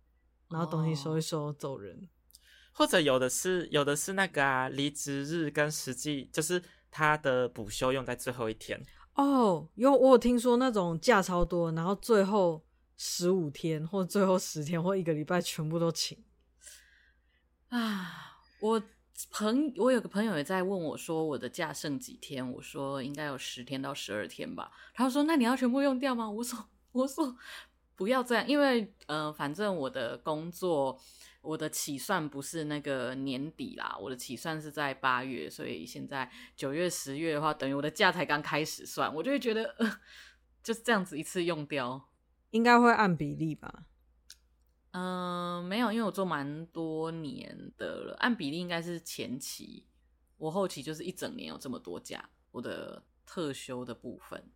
[0.49, 2.07] 然后东西收一收走人。
[2.73, 8.81] 或者有的是有的是那个啊，离职日跟实际就是他的补休用在最后一天
[9.15, 9.67] 哦。
[9.75, 12.63] 有我有听说那种假超多，然后最后
[12.95, 16.17] 十五天或最后十天或一个礼拜全部都请
[17.67, 18.39] 啊。
[18.61, 18.81] 我
[19.29, 22.51] 朋我有个朋友也在问我说，我的假剩几天？
[22.53, 24.71] 我说应该有十天到十二天吧。
[24.93, 26.29] 他说那你要全部用掉吗？
[26.29, 27.35] 我说我说
[27.95, 30.99] 不要这样，因为呃，反正我的工作。
[31.43, 39.99] 我的起算不是那个年底啦，我的起算是在八月，所以现在九月、十月的话，等于我的假才刚开始算，我就会觉得，呃，
[40.61, 42.09] 就是这样子一次用掉，
[42.51, 43.85] 应该会按比例吧？
[44.91, 49.85] 嗯、呃，没有，因为我做蛮多年的了，按比例应该是前期，
[50.37, 54.51] 我后期就是一整年有这么多假，我的特休的部分，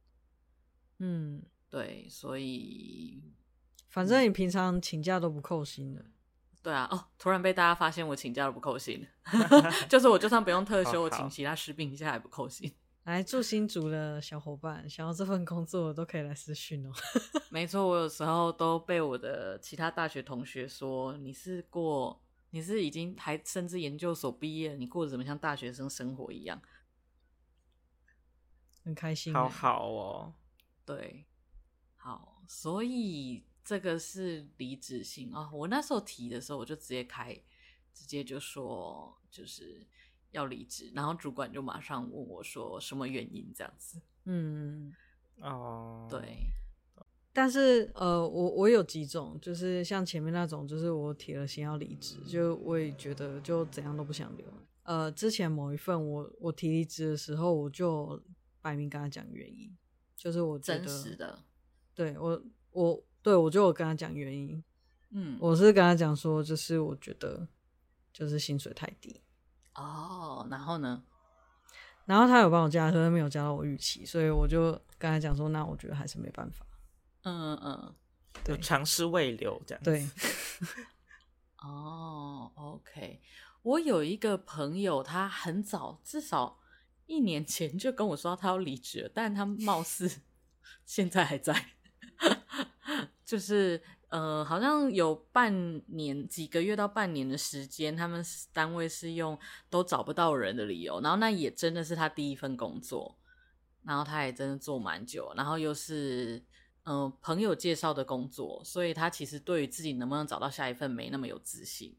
[1.00, 3.24] 嗯，对，所以
[3.90, 6.06] 反正你平常请假都不扣薪的。
[6.62, 9.08] 对啊，哦，突然被大家发现我请假都不扣薪，
[9.88, 12.74] 就是我就算不用特休，我请其他事病一下还不扣薪。
[13.06, 16.92] 来，住新竹的小伙伴，想要这份工作都可以来私讯哦。
[17.50, 26.62] 没错，我有时候都被我的其他大学同学说，你是过，你是已经还甚至研究所毕业，你过得怎么像大学生生活一样？
[28.84, 30.34] 很开心，好好哦。
[30.86, 31.26] 对，
[31.96, 33.46] 好，所以。
[33.68, 35.50] 这个是离职信啊！
[35.52, 37.34] 我那时候提的时候，我就直接开，
[37.92, 39.84] 直接就说就是
[40.36, 44.00] 要离职，然后主管就马上问我说什么原因这样子。
[44.26, 44.94] 嗯，
[45.40, 46.52] 哦，对。
[47.34, 54.46] 但是呃，我我有几种，就是像前面那种，就是我铁了心要离职，就我也觉得就怎样都不想留。
[54.84, 58.22] 呃，之前某一份我我提离职的时候，我就
[58.62, 59.76] 摆明跟他讲原因，
[60.16, 61.40] 就是我觉得真实的，
[61.94, 63.04] 对我我。
[63.26, 64.64] 对，我就有跟他讲原因，
[65.10, 67.48] 嗯，我是跟他讲说，就是我觉得
[68.14, 69.20] 就是薪水太低
[69.76, 71.04] 哦，然后呢，
[72.06, 76.66] 然后他有帮我加，可是没有加到我预期，所以我就跟他讲说，那我觉得还是没办法，
[77.24, 77.74] 嗯嗯。
[77.84, 77.96] 嗯，
[78.44, 80.08] 对，尝试未留这样，对，
[81.64, 83.22] 哦，OK，
[83.64, 86.60] 我有一个朋友，他很早，至少
[87.06, 90.22] 一年前就跟我说他要离职了，但他貌似
[90.86, 91.70] 现在还在，
[93.26, 99.38] 就是呃，好像有半年、几个月到半年的时间，他们单位是用
[99.70, 103.18] 都找不到人的理由，然后那也真的是他第一份工作，
[103.84, 106.44] 然后他也真的做蛮久，然后又是。
[106.88, 111.98] 嗯、朋友介绍的工作，所以他其实对于自己能不能找到下一份没那么有自信。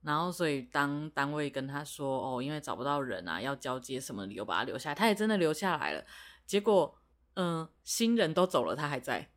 [0.00, 6.02] 然后，所以当单位跟他说：“哦，因为找不到人啊，要交接什么理由把他留下。”他也真的留下来了。
[6.46, 6.98] 结果，
[7.34, 9.30] 嗯、新人都走了，他还在。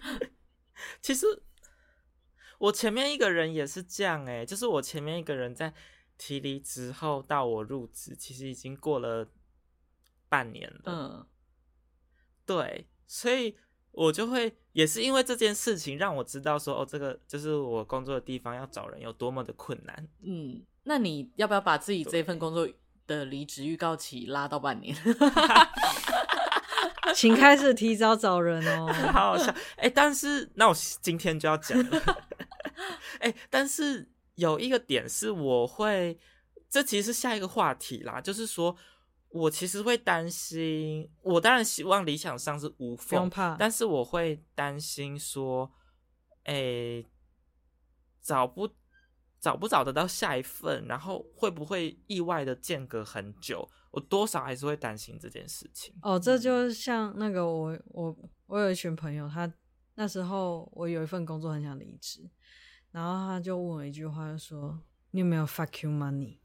[1.00, 1.26] 其实
[2.58, 5.72] 我前面一个人也是这样哎、欸，就是我前面一个人在
[6.18, 9.28] 提离职后到我入职，其实已经过了
[10.28, 10.82] 半年了。
[10.86, 11.26] 嗯，
[12.44, 12.88] 对。
[13.06, 13.56] 所以
[13.92, 20.08] 我就会也是因为这件事情让我知道说哦，这个就是我工作的地方要找人有多么的困难。
[20.22, 22.68] 嗯，那你要不要把自己这份工作
[23.06, 24.96] 的离职预告期拉到半年？
[27.16, 28.86] 请开始提早找人哦。
[29.12, 32.00] 好好笑哎、欸，但是那我今天就要讲了。
[33.18, 36.16] 哎、欸，但是有一个点是我会，
[36.68, 38.76] 这其实是下一个话题啦，就是说。
[39.28, 45.70] 我其实会担心，我当然希望理想上是无缝，不用怕，但是我会担心说，
[46.44, 47.06] 哎、欸，
[48.22, 48.66] 找不
[49.38, 55.94] 找不找得到下一份，然后会不会意外的间隔很久，我多少还是会担心这件事情。
[56.02, 58.14] 哦，这就像那个我我
[58.46, 59.50] 我有一群朋友，他
[59.94, 62.28] 那时候我有一份工作很想离职，
[62.92, 64.78] 然后他就问我一句话，就说
[65.12, 66.36] 你有没有 fuck you money？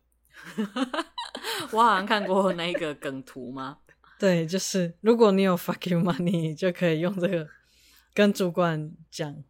[1.74, 3.80] 我好像看过那个梗图吗？
[4.18, 7.46] 对，就是如果你有 fuck you money，就可以用这个
[8.14, 9.44] 跟主管讲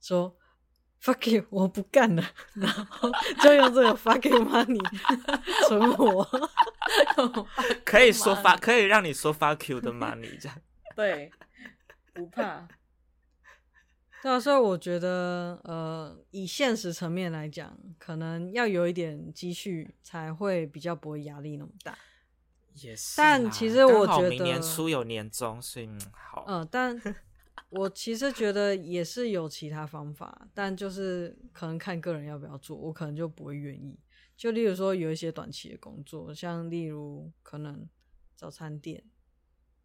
[0.00, 0.34] 说
[1.02, 2.22] fuck you，我不干了，
[2.54, 3.10] 然后
[3.42, 4.80] 就用这个 fuck you money
[5.68, 6.24] 存活，
[7.84, 10.56] 可以说发，可以让你说 fuck you 的 money 这样，
[10.94, 11.30] 对，
[12.14, 12.68] 不怕。
[14.22, 21.98] 对啊，所以我觉得，呃，以现实层面来讲，可能要有一点积蓄，才会比较不会压力那么大。
[22.74, 26.44] 也是，但其实我觉得明年初有年终，所以好。
[26.46, 26.96] 嗯、呃，但
[27.70, 33.98] 我其实觉得也是有其他方法，但就是可能看个人要不要做，我可能就不会愿意。
[34.36, 37.88] 就例如说，有一些短期的工作，像例如可能
[38.34, 39.04] 早餐店，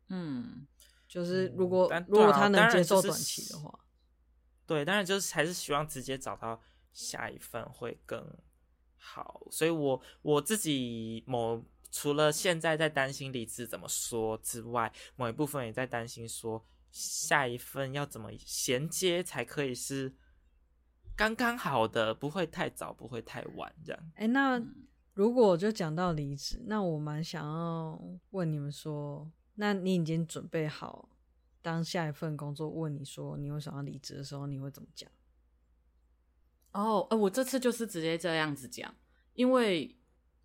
[0.10, 0.65] 嗯，
[1.08, 3.80] 就是如果、嗯、如果他能接受短期的话。
[4.65, 8.25] 对，当然就是还是希望直接找到下一份会更
[8.97, 20.15] 好，所以我我自己某除了现在在担心离职怎么说之外，某一部分也在担心说下一份要怎么衔接才可以是
[21.15, 24.12] 刚刚好的，不会太早，不会太晚这样。
[24.15, 24.62] 哎，那
[25.13, 28.00] 如果就讲到离职，那我蛮想要
[28.32, 31.10] 问你们说，那你已经准备好？
[31.63, 35.10] 当下一份工作问你说你为什么要离职的时候，你会怎么讲？
[36.71, 38.95] 哦，呃，我这次就是直接这样子讲，
[39.34, 39.97] 因为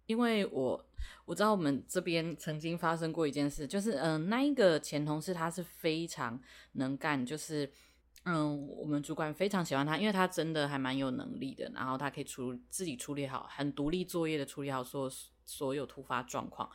[0.06, 0.84] 因为我
[1.24, 6.40] 我知道我们这边曾经发生过一件事，就是嗯、那一个前同事他是非常
[6.72, 7.70] 能干，就是
[8.24, 15.10] 嗯，我们主管非常喜欢他，因为他真的还蛮有能力的，然后他可以处自己处理好，很独立作业的处理好所
[15.44, 16.70] 所有突发状况。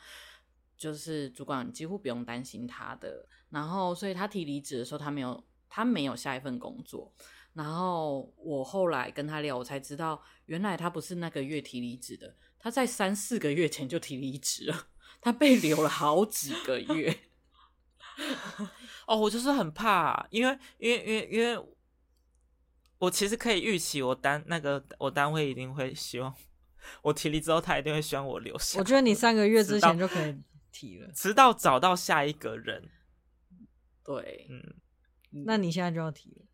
[0.78, 7.12] 就是主管几乎不用担心他的，然后所以他提离职的时候，他没有他没有下一份工作。
[7.54, 14.88] 然后我后来跟他聊，我才知道原来他不是那个月提离职的，他在三四个月前就提离职了，
[15.22, 17.18] 他被留了好几个月。
[19.06, 21.64] 哦，我就是很怕，因为因为因为因为
[22.98, 26.34] 我其实可以预期，我单那个我单位一定会希望
[27.04, 28.80] 我提离之后，他一定会希望我留下。
[28.80, 30.36] 我觉得你三个月之前就可以
[30.72, 31.08] 提了。
[31.12, 32.90] 直到找到下一个人，
[34.04, 36.47] 对，嗯，那你现在就要提了，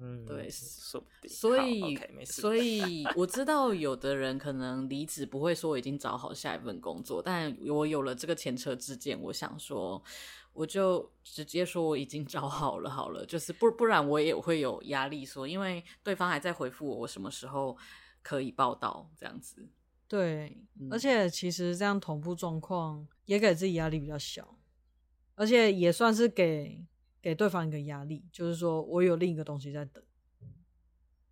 [0.00, 10.00] 嗯，对，说不定，所以，okay, 所以我知道有的人可能离职不会说我已经找好下一份工作，但我有了这个前车之鉴，我想说，
[10.52, 17.76] 我就直接说我已经找好了，好了，就是不不然我也会有压力说，因为对方还在回复我，我什么时候
[18.22, 19.68] 可以报到这样子。
[20.06, 20.56] 对，
[20.90, 24.56] 而且其实这样同步状况也给自己压力比较小，
[25.34, 26.82] 而且也算是给
[27.20, 30.02] 给对方一个压力，就是说我有另一个东西在等，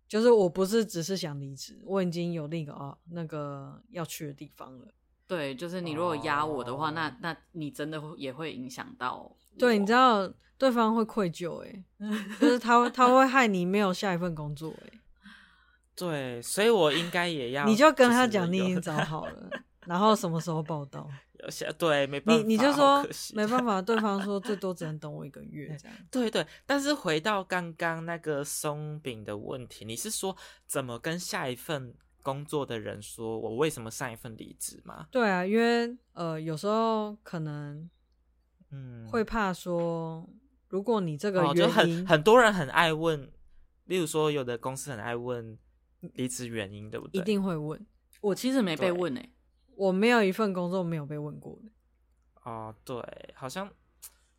[0.07, 4.87] 就是我不是只是想离职，我已经有另一个啊那个要去的地方了。
[5.27, 9.35] 对，就是你如果压我的话，哦、那那你真的也会影响到。
[9.57, 11.83] 对，你知道对方会愧疚，哎，
[12.39, 14.99] 就是他他会害你没有下一份工作，哎。
[15.95, 19.49] 对，所以我应该也要，你就跟他讲你已经找好了，
[19.87, 21.09] 然后什么时候报到？
[21.43, 25.97] 有些对，没办法，你你就说没办法，对方说最多只能等我一个月这样。
[26.11, 30.35] 对对，但是回到刚刚那个松饼的问题，你是说
[30.65, 35.07] 怎么跟下一份工作的人说我为什么上一份离职吗？
[35.11, 37.89] 对啊，因为呃有时候可能
[38.71, 40.27] 嗯会怕说，
[40.69, 43.31] 如果你这个原因、哦、很很多人很爱问，
[43.85, 45.57] 例如说有的公司很爱问。
[46.13, 47.19] 离职原因对不对？
[47.19, 47.83] 一定会问。
[48.21, 49.31] 我其实没被问诶、欸，
[49.77, 51.71] 我没有一份工作没有被问过的。
[52.43, 52.95] 哦，对，
[53.35, 53.69] 好像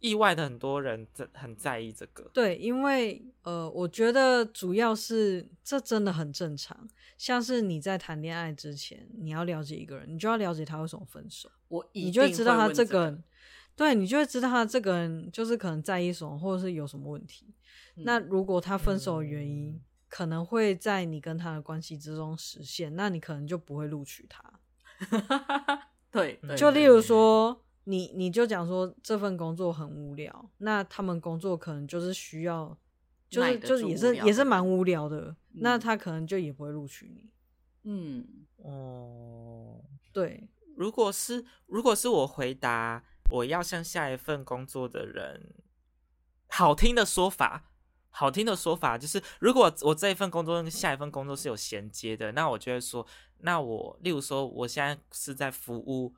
[0.00, 2.30] 意外的很多人在很在意这个。
[2.34, 6.88] 对，因为呃，我觉得主要是这真的很正常。
[7.16, 11.50] 像是你在谈恋爱之前，你要了解一个人，你就要了解他为什么分手。
[11.68, 13.24] 我你就会知道他这个人，
[13.76, 17.54] 对，你就会知道他这个人就是可能在意什么，或者是有什么问题。
[17.96, 24.42] 嗯、那如果他分手的原因，嗯可能会在你跟他的关系之中实现，那你可能就不会录取他。
[26.10, 32.76] 对，就例如说，你你就讲说这份工作很无聊，那他们工作可能就是需要，
[33.28, 37.30] 就是就是也是也是蛮无聊的，嗯，那他可能就也不会录取你。
[37.84, 38.26] 嗯，
[38.56, 39.82] 哦，
[40.12, 45.54] 对，如果是如果是我回答我要向下一份工作的人，
[46.48, 47.67] 好听的说法。
[48.18, 53.06] 好听的说法就是，如果我这一份工作跟下一份工作是有衔接的，那我就会说，
[53.42, 56.12] 那我例如说，我现在是在服务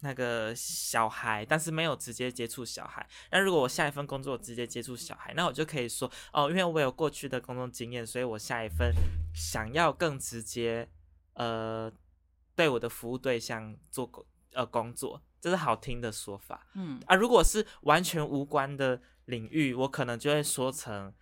[0.00, 3.08] 那个小孩，但是没有直接接触小孩。
[3.30, 8.92] 那如果我下一份工作直接接触小孩，那我就可以说，哦，因为我有过去的工作经验，所以我下一份
[9.34, 10.86] 想要更直接，
[11.32, 11.90] 呃，
[12.54, 16.66] 对我的服务对象做工呃工作，这是好听的说法。
[16.74, 19.00] 嗯啊，如果是完全无关的。
[19.28, 21.12] 领域我可能就会说成，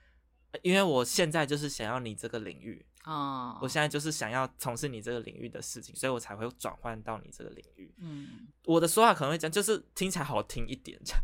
[0.62, 3.64] 因为我现在就是想要你这个领域啊，oh.
[3.64, 7.92] 我现在就是想要从事你这个领域的事情，所以我才会转换到你这个领域。
[7.98, 11.22] 嗯，我的说话可能会讲，就是听起来好听一点，这样，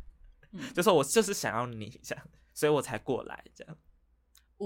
[0.52, 3.76] 嗯，就说我就是想要你这样，所以我才过来这样。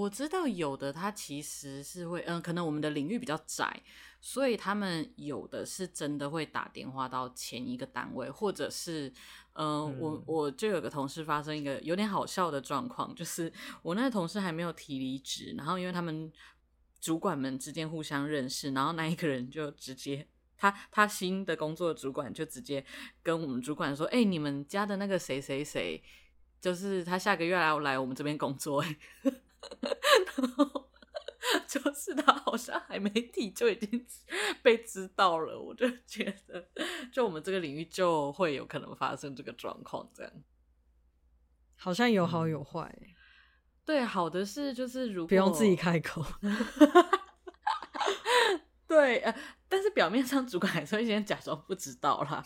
[0.01, 3.83] 我知道有的他其实是会，嗯，可能我们的领域比较窄，
[4.21, 9.13] 所以他们有的是真的会打电话到前一个单位，或者是。
[9.59, 16.31] 呃、嗯，我我就有个同事发生一个有点好笑的状况，就是我那个同事还没有提离职，然后因为他们
[17.01, 20.29] 主管们之间互相认识，然后那一个人就直接
[20.59, 22.85] 他他新的工作的主管就直接
[23.23, 26.03] 跟我们主管说：“哎、欸，你们家的那个谁谁谁，
[26.61, 28.85] 就是他下个月来来我们这边工作。”
[29.81, 30.91] 然后
[31.67, 34.07] 就是他好像还没提就已经
[34.63, 36.69] 被知道了，我就觉得，
[37.13, 40.33] 就我们这个领域就会有可能发生这个状况，这样
[41.77, 42.97] 好像有好有坏。
[43.85, 46.25] 对，好的是就是如果不用自己开口，
[48.89, 49.33] 对，呃，
[49.69, 52.45] 但是表面上主管还是会先假装不知道啦。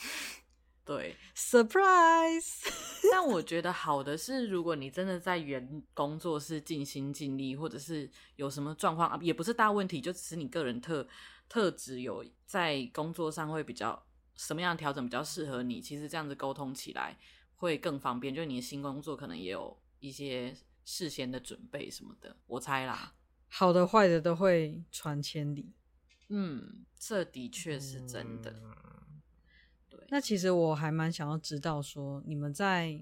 [0.84, 2.64] 对，surprise。
[3.12, 11.06] 但我觉得好的是，如果你真的在原工作室尽心尽力，或者是有什么状况啊，也不是大问题，就只是你个人特
[11.48, 14.04] 特质有在工作上会比较
[14.34, 17.16] 什么样的调整比较适合你，其实这样子沟通起来
[17.54, 18.34] 会更方便。
[18.34, 23.14] 就你的新工作可能也有一些事先的准备什么的，我猜啦。
[23.48, 25.72] 好的坏的都会传千里。
[26.28, 28.50] 嗯，这的确是真的。
[28.50, 28.89] 嗯
[30.12, 33.00] 那其实我还蛮想要知道，说你们在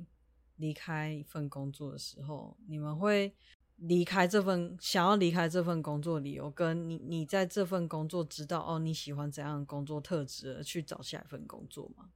[0.56, 3.34] 离开一份工作的时候，你们会
[3.76, 12.10] 离开这份想要离开这份工作理由，跟你你在这份工作知道哦你喜欢怎样的工作特质而去找下一份工作吗？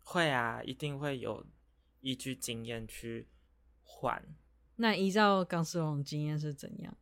[0.00, 1.46] 会啊，一定会有
[2.00, 3.28] 依据经验去
[3.82, 4.22] 换。
[4.76, 6.94] 那依照钢丝绒经验是怎样？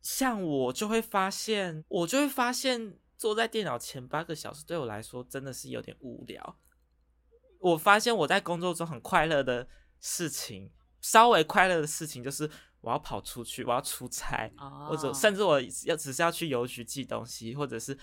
[0.00, 2.96] 像我就会发现，我就会发现。
[3.20, 6.58] 坐在电脑前八个小时对我来说真的是有点无聊。
[7.58, 9.68] 我发现我在工作中很快乐的
[10.00, 12.50] 事情，稍微快乐的事情就是
[12.80, 14.88] 我要跑出去，我要出差，oh.
[14.88, 17.98] 或者甚至我要只是要去邮局寄东西，或者是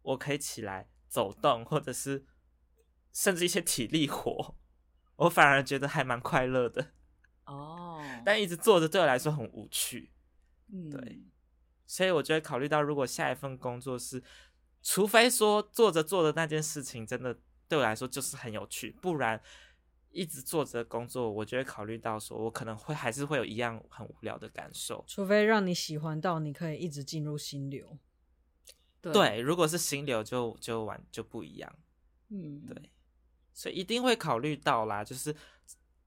[0.00, 2.24] 我可以起来走动，或者是
[3.12, 4.56] 甚至一些体力活，
[5.16, 6.92] 我反而觉得还蛮快乐的。
[7.44, 8.22] 哦，oh.
[8.24, 10.10] 但一直坐着对我来说很无趣。
[10.72, 11.22] 嗯，对，
[11.86, 14.24] 所以我就会考虑到，如果下一份工作是。
[14.84, 19.40] 除非说做着做着那件事情真的对我来说就是很有趣，不然
[20.10, 25.02] 一直做着工作，我就会考虑到说我可能会还是会有一样很无聊的感受。
[25.08, 27.98] 除非让你喜欢到你可以一直进入心流。
[29.00, 31.76] 对，对，如果是心流就就完就不一样。
[32.28, 32.90] 嗯，对，
[33.52, 35.34] 所以一定会考虑到啦，就是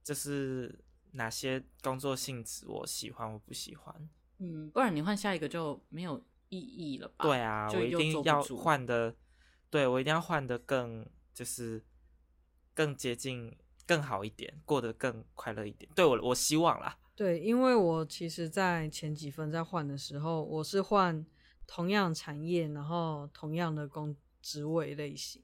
[0.03, 4.09] 就是哪些工作性质我喜欢我不喜欢。
[4.37, 7.25] 嗯，不然你换下一个就没有意义了吧？
[7.25, 9.15] 对啊，我一定要换的，
[9.69, 11.83] 对，我一定要换的更就是
[12.73, 15.89] 更接近更好一点，过得更快乐一点。
[15.95, 16.97] 对我，我希望啦。
[17.15, 21.25] 对，因为我其实，在前几份在换的时候，我是换
[21.65, 25.41] 同样产业，然后同样的工职位类型。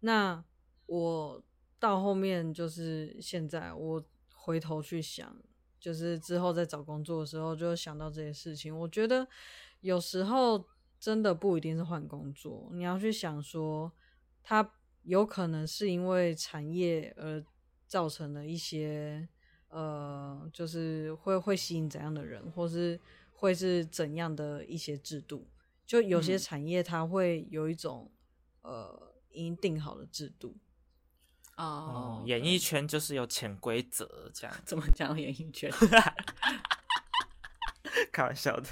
[0.00, 0.42] 那
[0.86, 1.42] 我
[1.78, 4.02] 到后面就是现在，我
[4.34, 5.36] 回头去想，
[5.78, 8.74] 就是之后在找工作的时候，就想到这些事情。
[8.74, 9.28] 我觉得
[9.84, 10.66] 有时候
[10.98, 13.92] 真的不一定是换工作，你要去想说，
[14.42, 14.72] 他
[15.02, 17.44] 有可能是因为产业而
[17.86, 19.28] 造成了一些。
[19.68, 23.00] 呃，就是会会吸引怎样的人，或是
[23.32, 25.48] 会是怎样的一些制度？
[25.84, 28.08] 就有些产业它会有一种、
[28.62, 30.56] 嗯、呃已经定好的制度。
[31.56, 35.68] 哦，演艺圈就是有潜规则，这样怎么讲演艺圈？
[38.12, 38.68] 开玩笑的。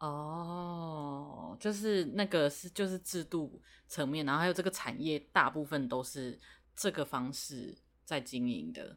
[0.00, 6.38] 哦，就是那个是就是制度层面，然后还有这个产业大部分都是
[6.74, 8.96] 这个方式在经营的。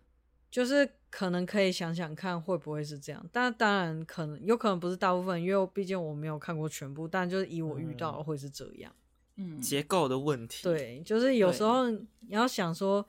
[0.49, 7.07] 就是可能可以想想看会不会是这样，但当然可能有可能不是大部分，因为毕竟我没有看过全部。
[7.07, 8.95] 但就是以我遇到的会是这样，
[9.37, 10.61] 嗯，结构的问题。
[10.61, 13.03] 对，就是有时候你要想说，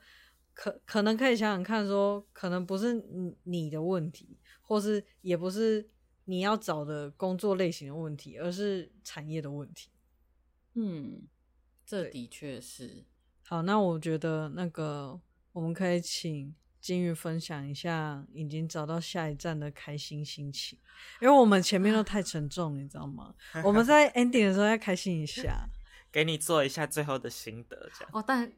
[0.55, 5.87] 可可能可以想想看，说可能不是你你的问题，或是也不是
[6.25, 9.89] 你要找的工作类型的问题，而是产业的问题。
[10.73, 11.23] 嗯，
[11.85, 13.05] 这的确是。
[13.43, 15.19] 好，那我觉得那个
[15.53, 16.53] 我们可以请。
[16.81, 20.77] 金鱼分享一下已经找到下一站的开心心情，
[21.19, 23.33] 因为我们前面都太 沉重，你知道吗？
[23.63, 25.67] 我们在 ending 的时候要开心一下，
[26.11, 28.09] 给你做一下最后的心得，这样。
[28.13, 28.53] 哦，但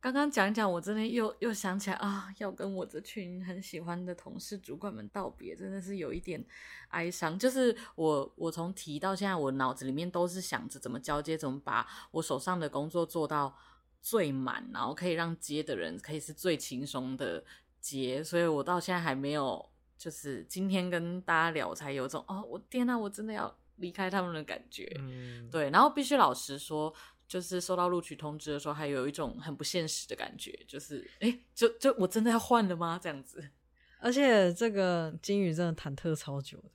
[0.00, 6.44] 刚刚讲讲，我真的又又想起来啊，要跟我这群很喜欢的同事、主管们道别，真的是有一点
[6.88, 7.38] 哀伤。
[7.38, 13.56] 就是我，我从提到现在，我脑子里面都是想着怎么交接，怎么把我手上的工作做到。
[14.02, 17.42] 最满，然后可以让接的人可以是最轻松的
[17.80, 19.68] 接，所以我到现在还没有，
[19.98, 24.88] 就是今天跟大家聊才有种哦，我天哪，我真的要离开他们的感觉。
[25.00, 26.94] 嗯，对，然后必须老实说，
[27.28, 32.98] 就是收到录取通知的时候，还有一种很不现实的感觉，就是哎，就就我真的要换了吗？
[33.02, 33.50] 这样子，
[34.00, 36.70] 而且这个金鱼真的忐忑超久的，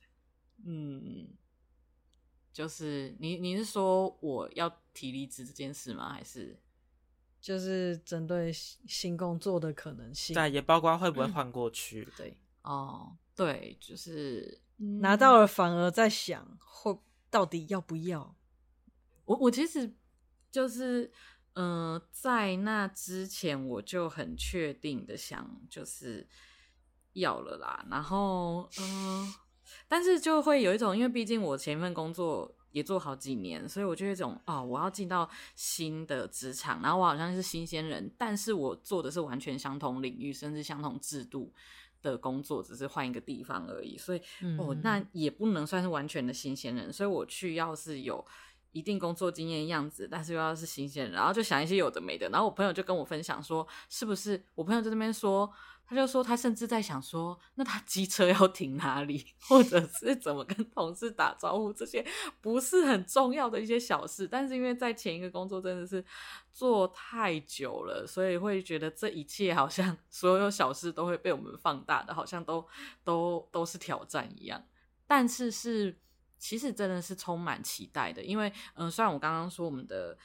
[0.64, 1.28] 嗯，
[2.52, 6.12] 就是你你是说我要提离职这件事吗？
[6.12, 6.58] 还是？
[7.40, 12.02] 就是针对新工作的可能性，对，也包括会不会换过去。
[12.02, 14.60] 嗯、对，哦，对，就是
[15.00, 16.96] 拿到了，反而在想，会
[17.30, 18.36] 到底要不要？
[19.24, 19.92] 我我其实
[20.52, 21.10] 就是，
[21.54, 26.28] 嗯、呃，在那之前我就很确定的想，就是
[27.14, 27.84] 要了啦。
[27.90, 29.34] 然后，嗯、呃，
[29.88, 32.54] 但是就会有一种，因为毕竟我前一份工作。
[32.72, 41.52] 也做好几年，所以我就有一种哦，我要进到新的职场，然后我好像是新鲜人，但是我做的是完全相同领域，甚至相同制度
[42.00, 43.98] 的工作，只是换一个地方而已。
[43.98, 46.90] 所以、嗯、哦，那也不能算是完全的新鲜人。
[46.90, 48.24] 所以我去要是有
[48.72, 52.28] 一定工作经验的样子，但是又要是新鲜人，然后就想一些有的没的。
[52.30, 54.44] 然后我朋友就跟我分享说，是不是？
[54.54, 55.52] 我朋友在那边说。
[55.84, 62.02] 他就说，他甚至在想说，那他机车要停哪里， 或者是怎么跟同事打招呼，这些
[62.40, 64.26] 不是很重要的一些小事。
[64.26, 66.02] 但是因为在前一个工作真的是
[66.50, 72.66] 做太久了，所以会觉得这一切好像所有小事都会被我们放大的，好像都
[73.04, 74.64] 都都是挑战一样。
[75.06, 75.98] 但是是
[76.42, 80.18] 其实真的是充满期待的，因为嗯、虽然我刚刚说我们的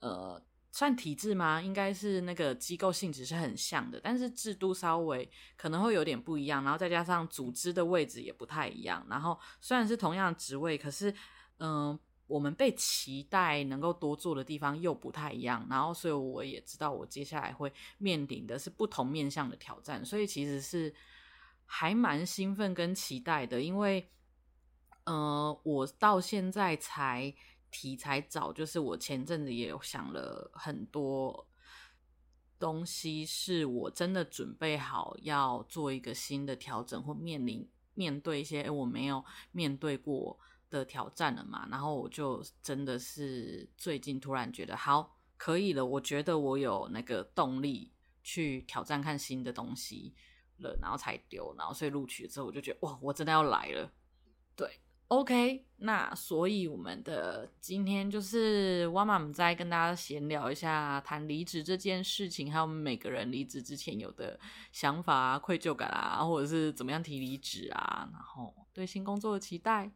[0.00, 0.42] 呃。
[0.72, 1.60] 算体制吗？
[1.60, 9.04] 应该是那个机构性质是很像的，但是制度稍微可能会有点不一样，然后再加上组织的位置也不太一样。
[9.10, 11.12] 然后虽然是同样职位，可是
[11.58, 11.98] 嗯、
[12.28, 15.66] 我们被期待能够多做的地方又不太一样。
[15.68, 20.94] 然后所以我也知道，我接下来会面临的是不同面向的挑战，所以其实是
[21.66, 24.08] 还蛮兴奋跟期待的，因为
[25.04, 25.12] 呃，
[25.62, 27.34] 我到现在才。
[27.72, 31.46] 题材找，就是我前阵子也有想了很多
[32.58, 40.36] 东西，是我真的准备好要做一个新的调整，或面临面对一些我没有面对过
[40.68, 41.68] 的挑战了嘛。
[41.70, 47.92] 然后我就真的是最近突然觉得好可以了，我觉得我有那个动力
[48.24, 50.12] 去挑战看新的东西
[50.58, 53.92] 了，然后才丢，然后所以录取之后我就觉得哇，我真的要来了，
[54.56, 54.80] 对。
[55.10, 64.38] OK，那所以我们的今天就是哇妈们在跟大家闲聊一下谈离职这件事情，还有我们每个人离职之前有的
[64.70, 69.90] 想法啊、愧疚感啊，或者是怎么样提离职啊，然后对新工作的期待。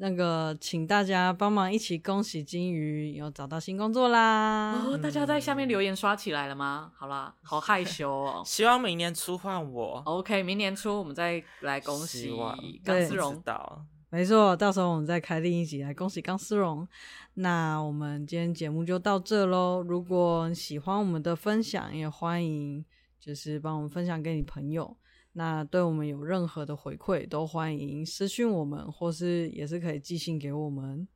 [0.00, 4.72] 那个，请大家帮忙一起恭喜金鱼有找到新工作啦！
[4.84, 6.90] 哦，大家在下面留言刷起来了吗？
[6.96, 8.42] 好啦，好害羞哦。
[8.46, 10.02] 希望明年初换我。
[10.04, 12.36] OK，明年初我们再来恭喜
[12.84, 13.40] 钢丝绒。
[14.10, 16.88] 没错，到时候我们再开另一集来恭喜钢丝绒。
[17.34, 19.82] 那我们今天节目就到这喽。
[19.82, 22.84] 如果喜欢我们的分享，也欢迎
[23.20, 24.96] 就是帮我们分享给你朋友。
[25.32, 31.06] 那对我们有任何的回馈，都欢迎私讯我们，或是也是可以寄信给我们。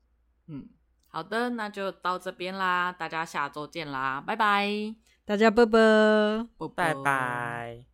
[0.49, 0.69] 嗯，
[1.09, 7.92] 好的，那就到这边啦，大家下周见啦，拜拜，大家拜拜，拜拜。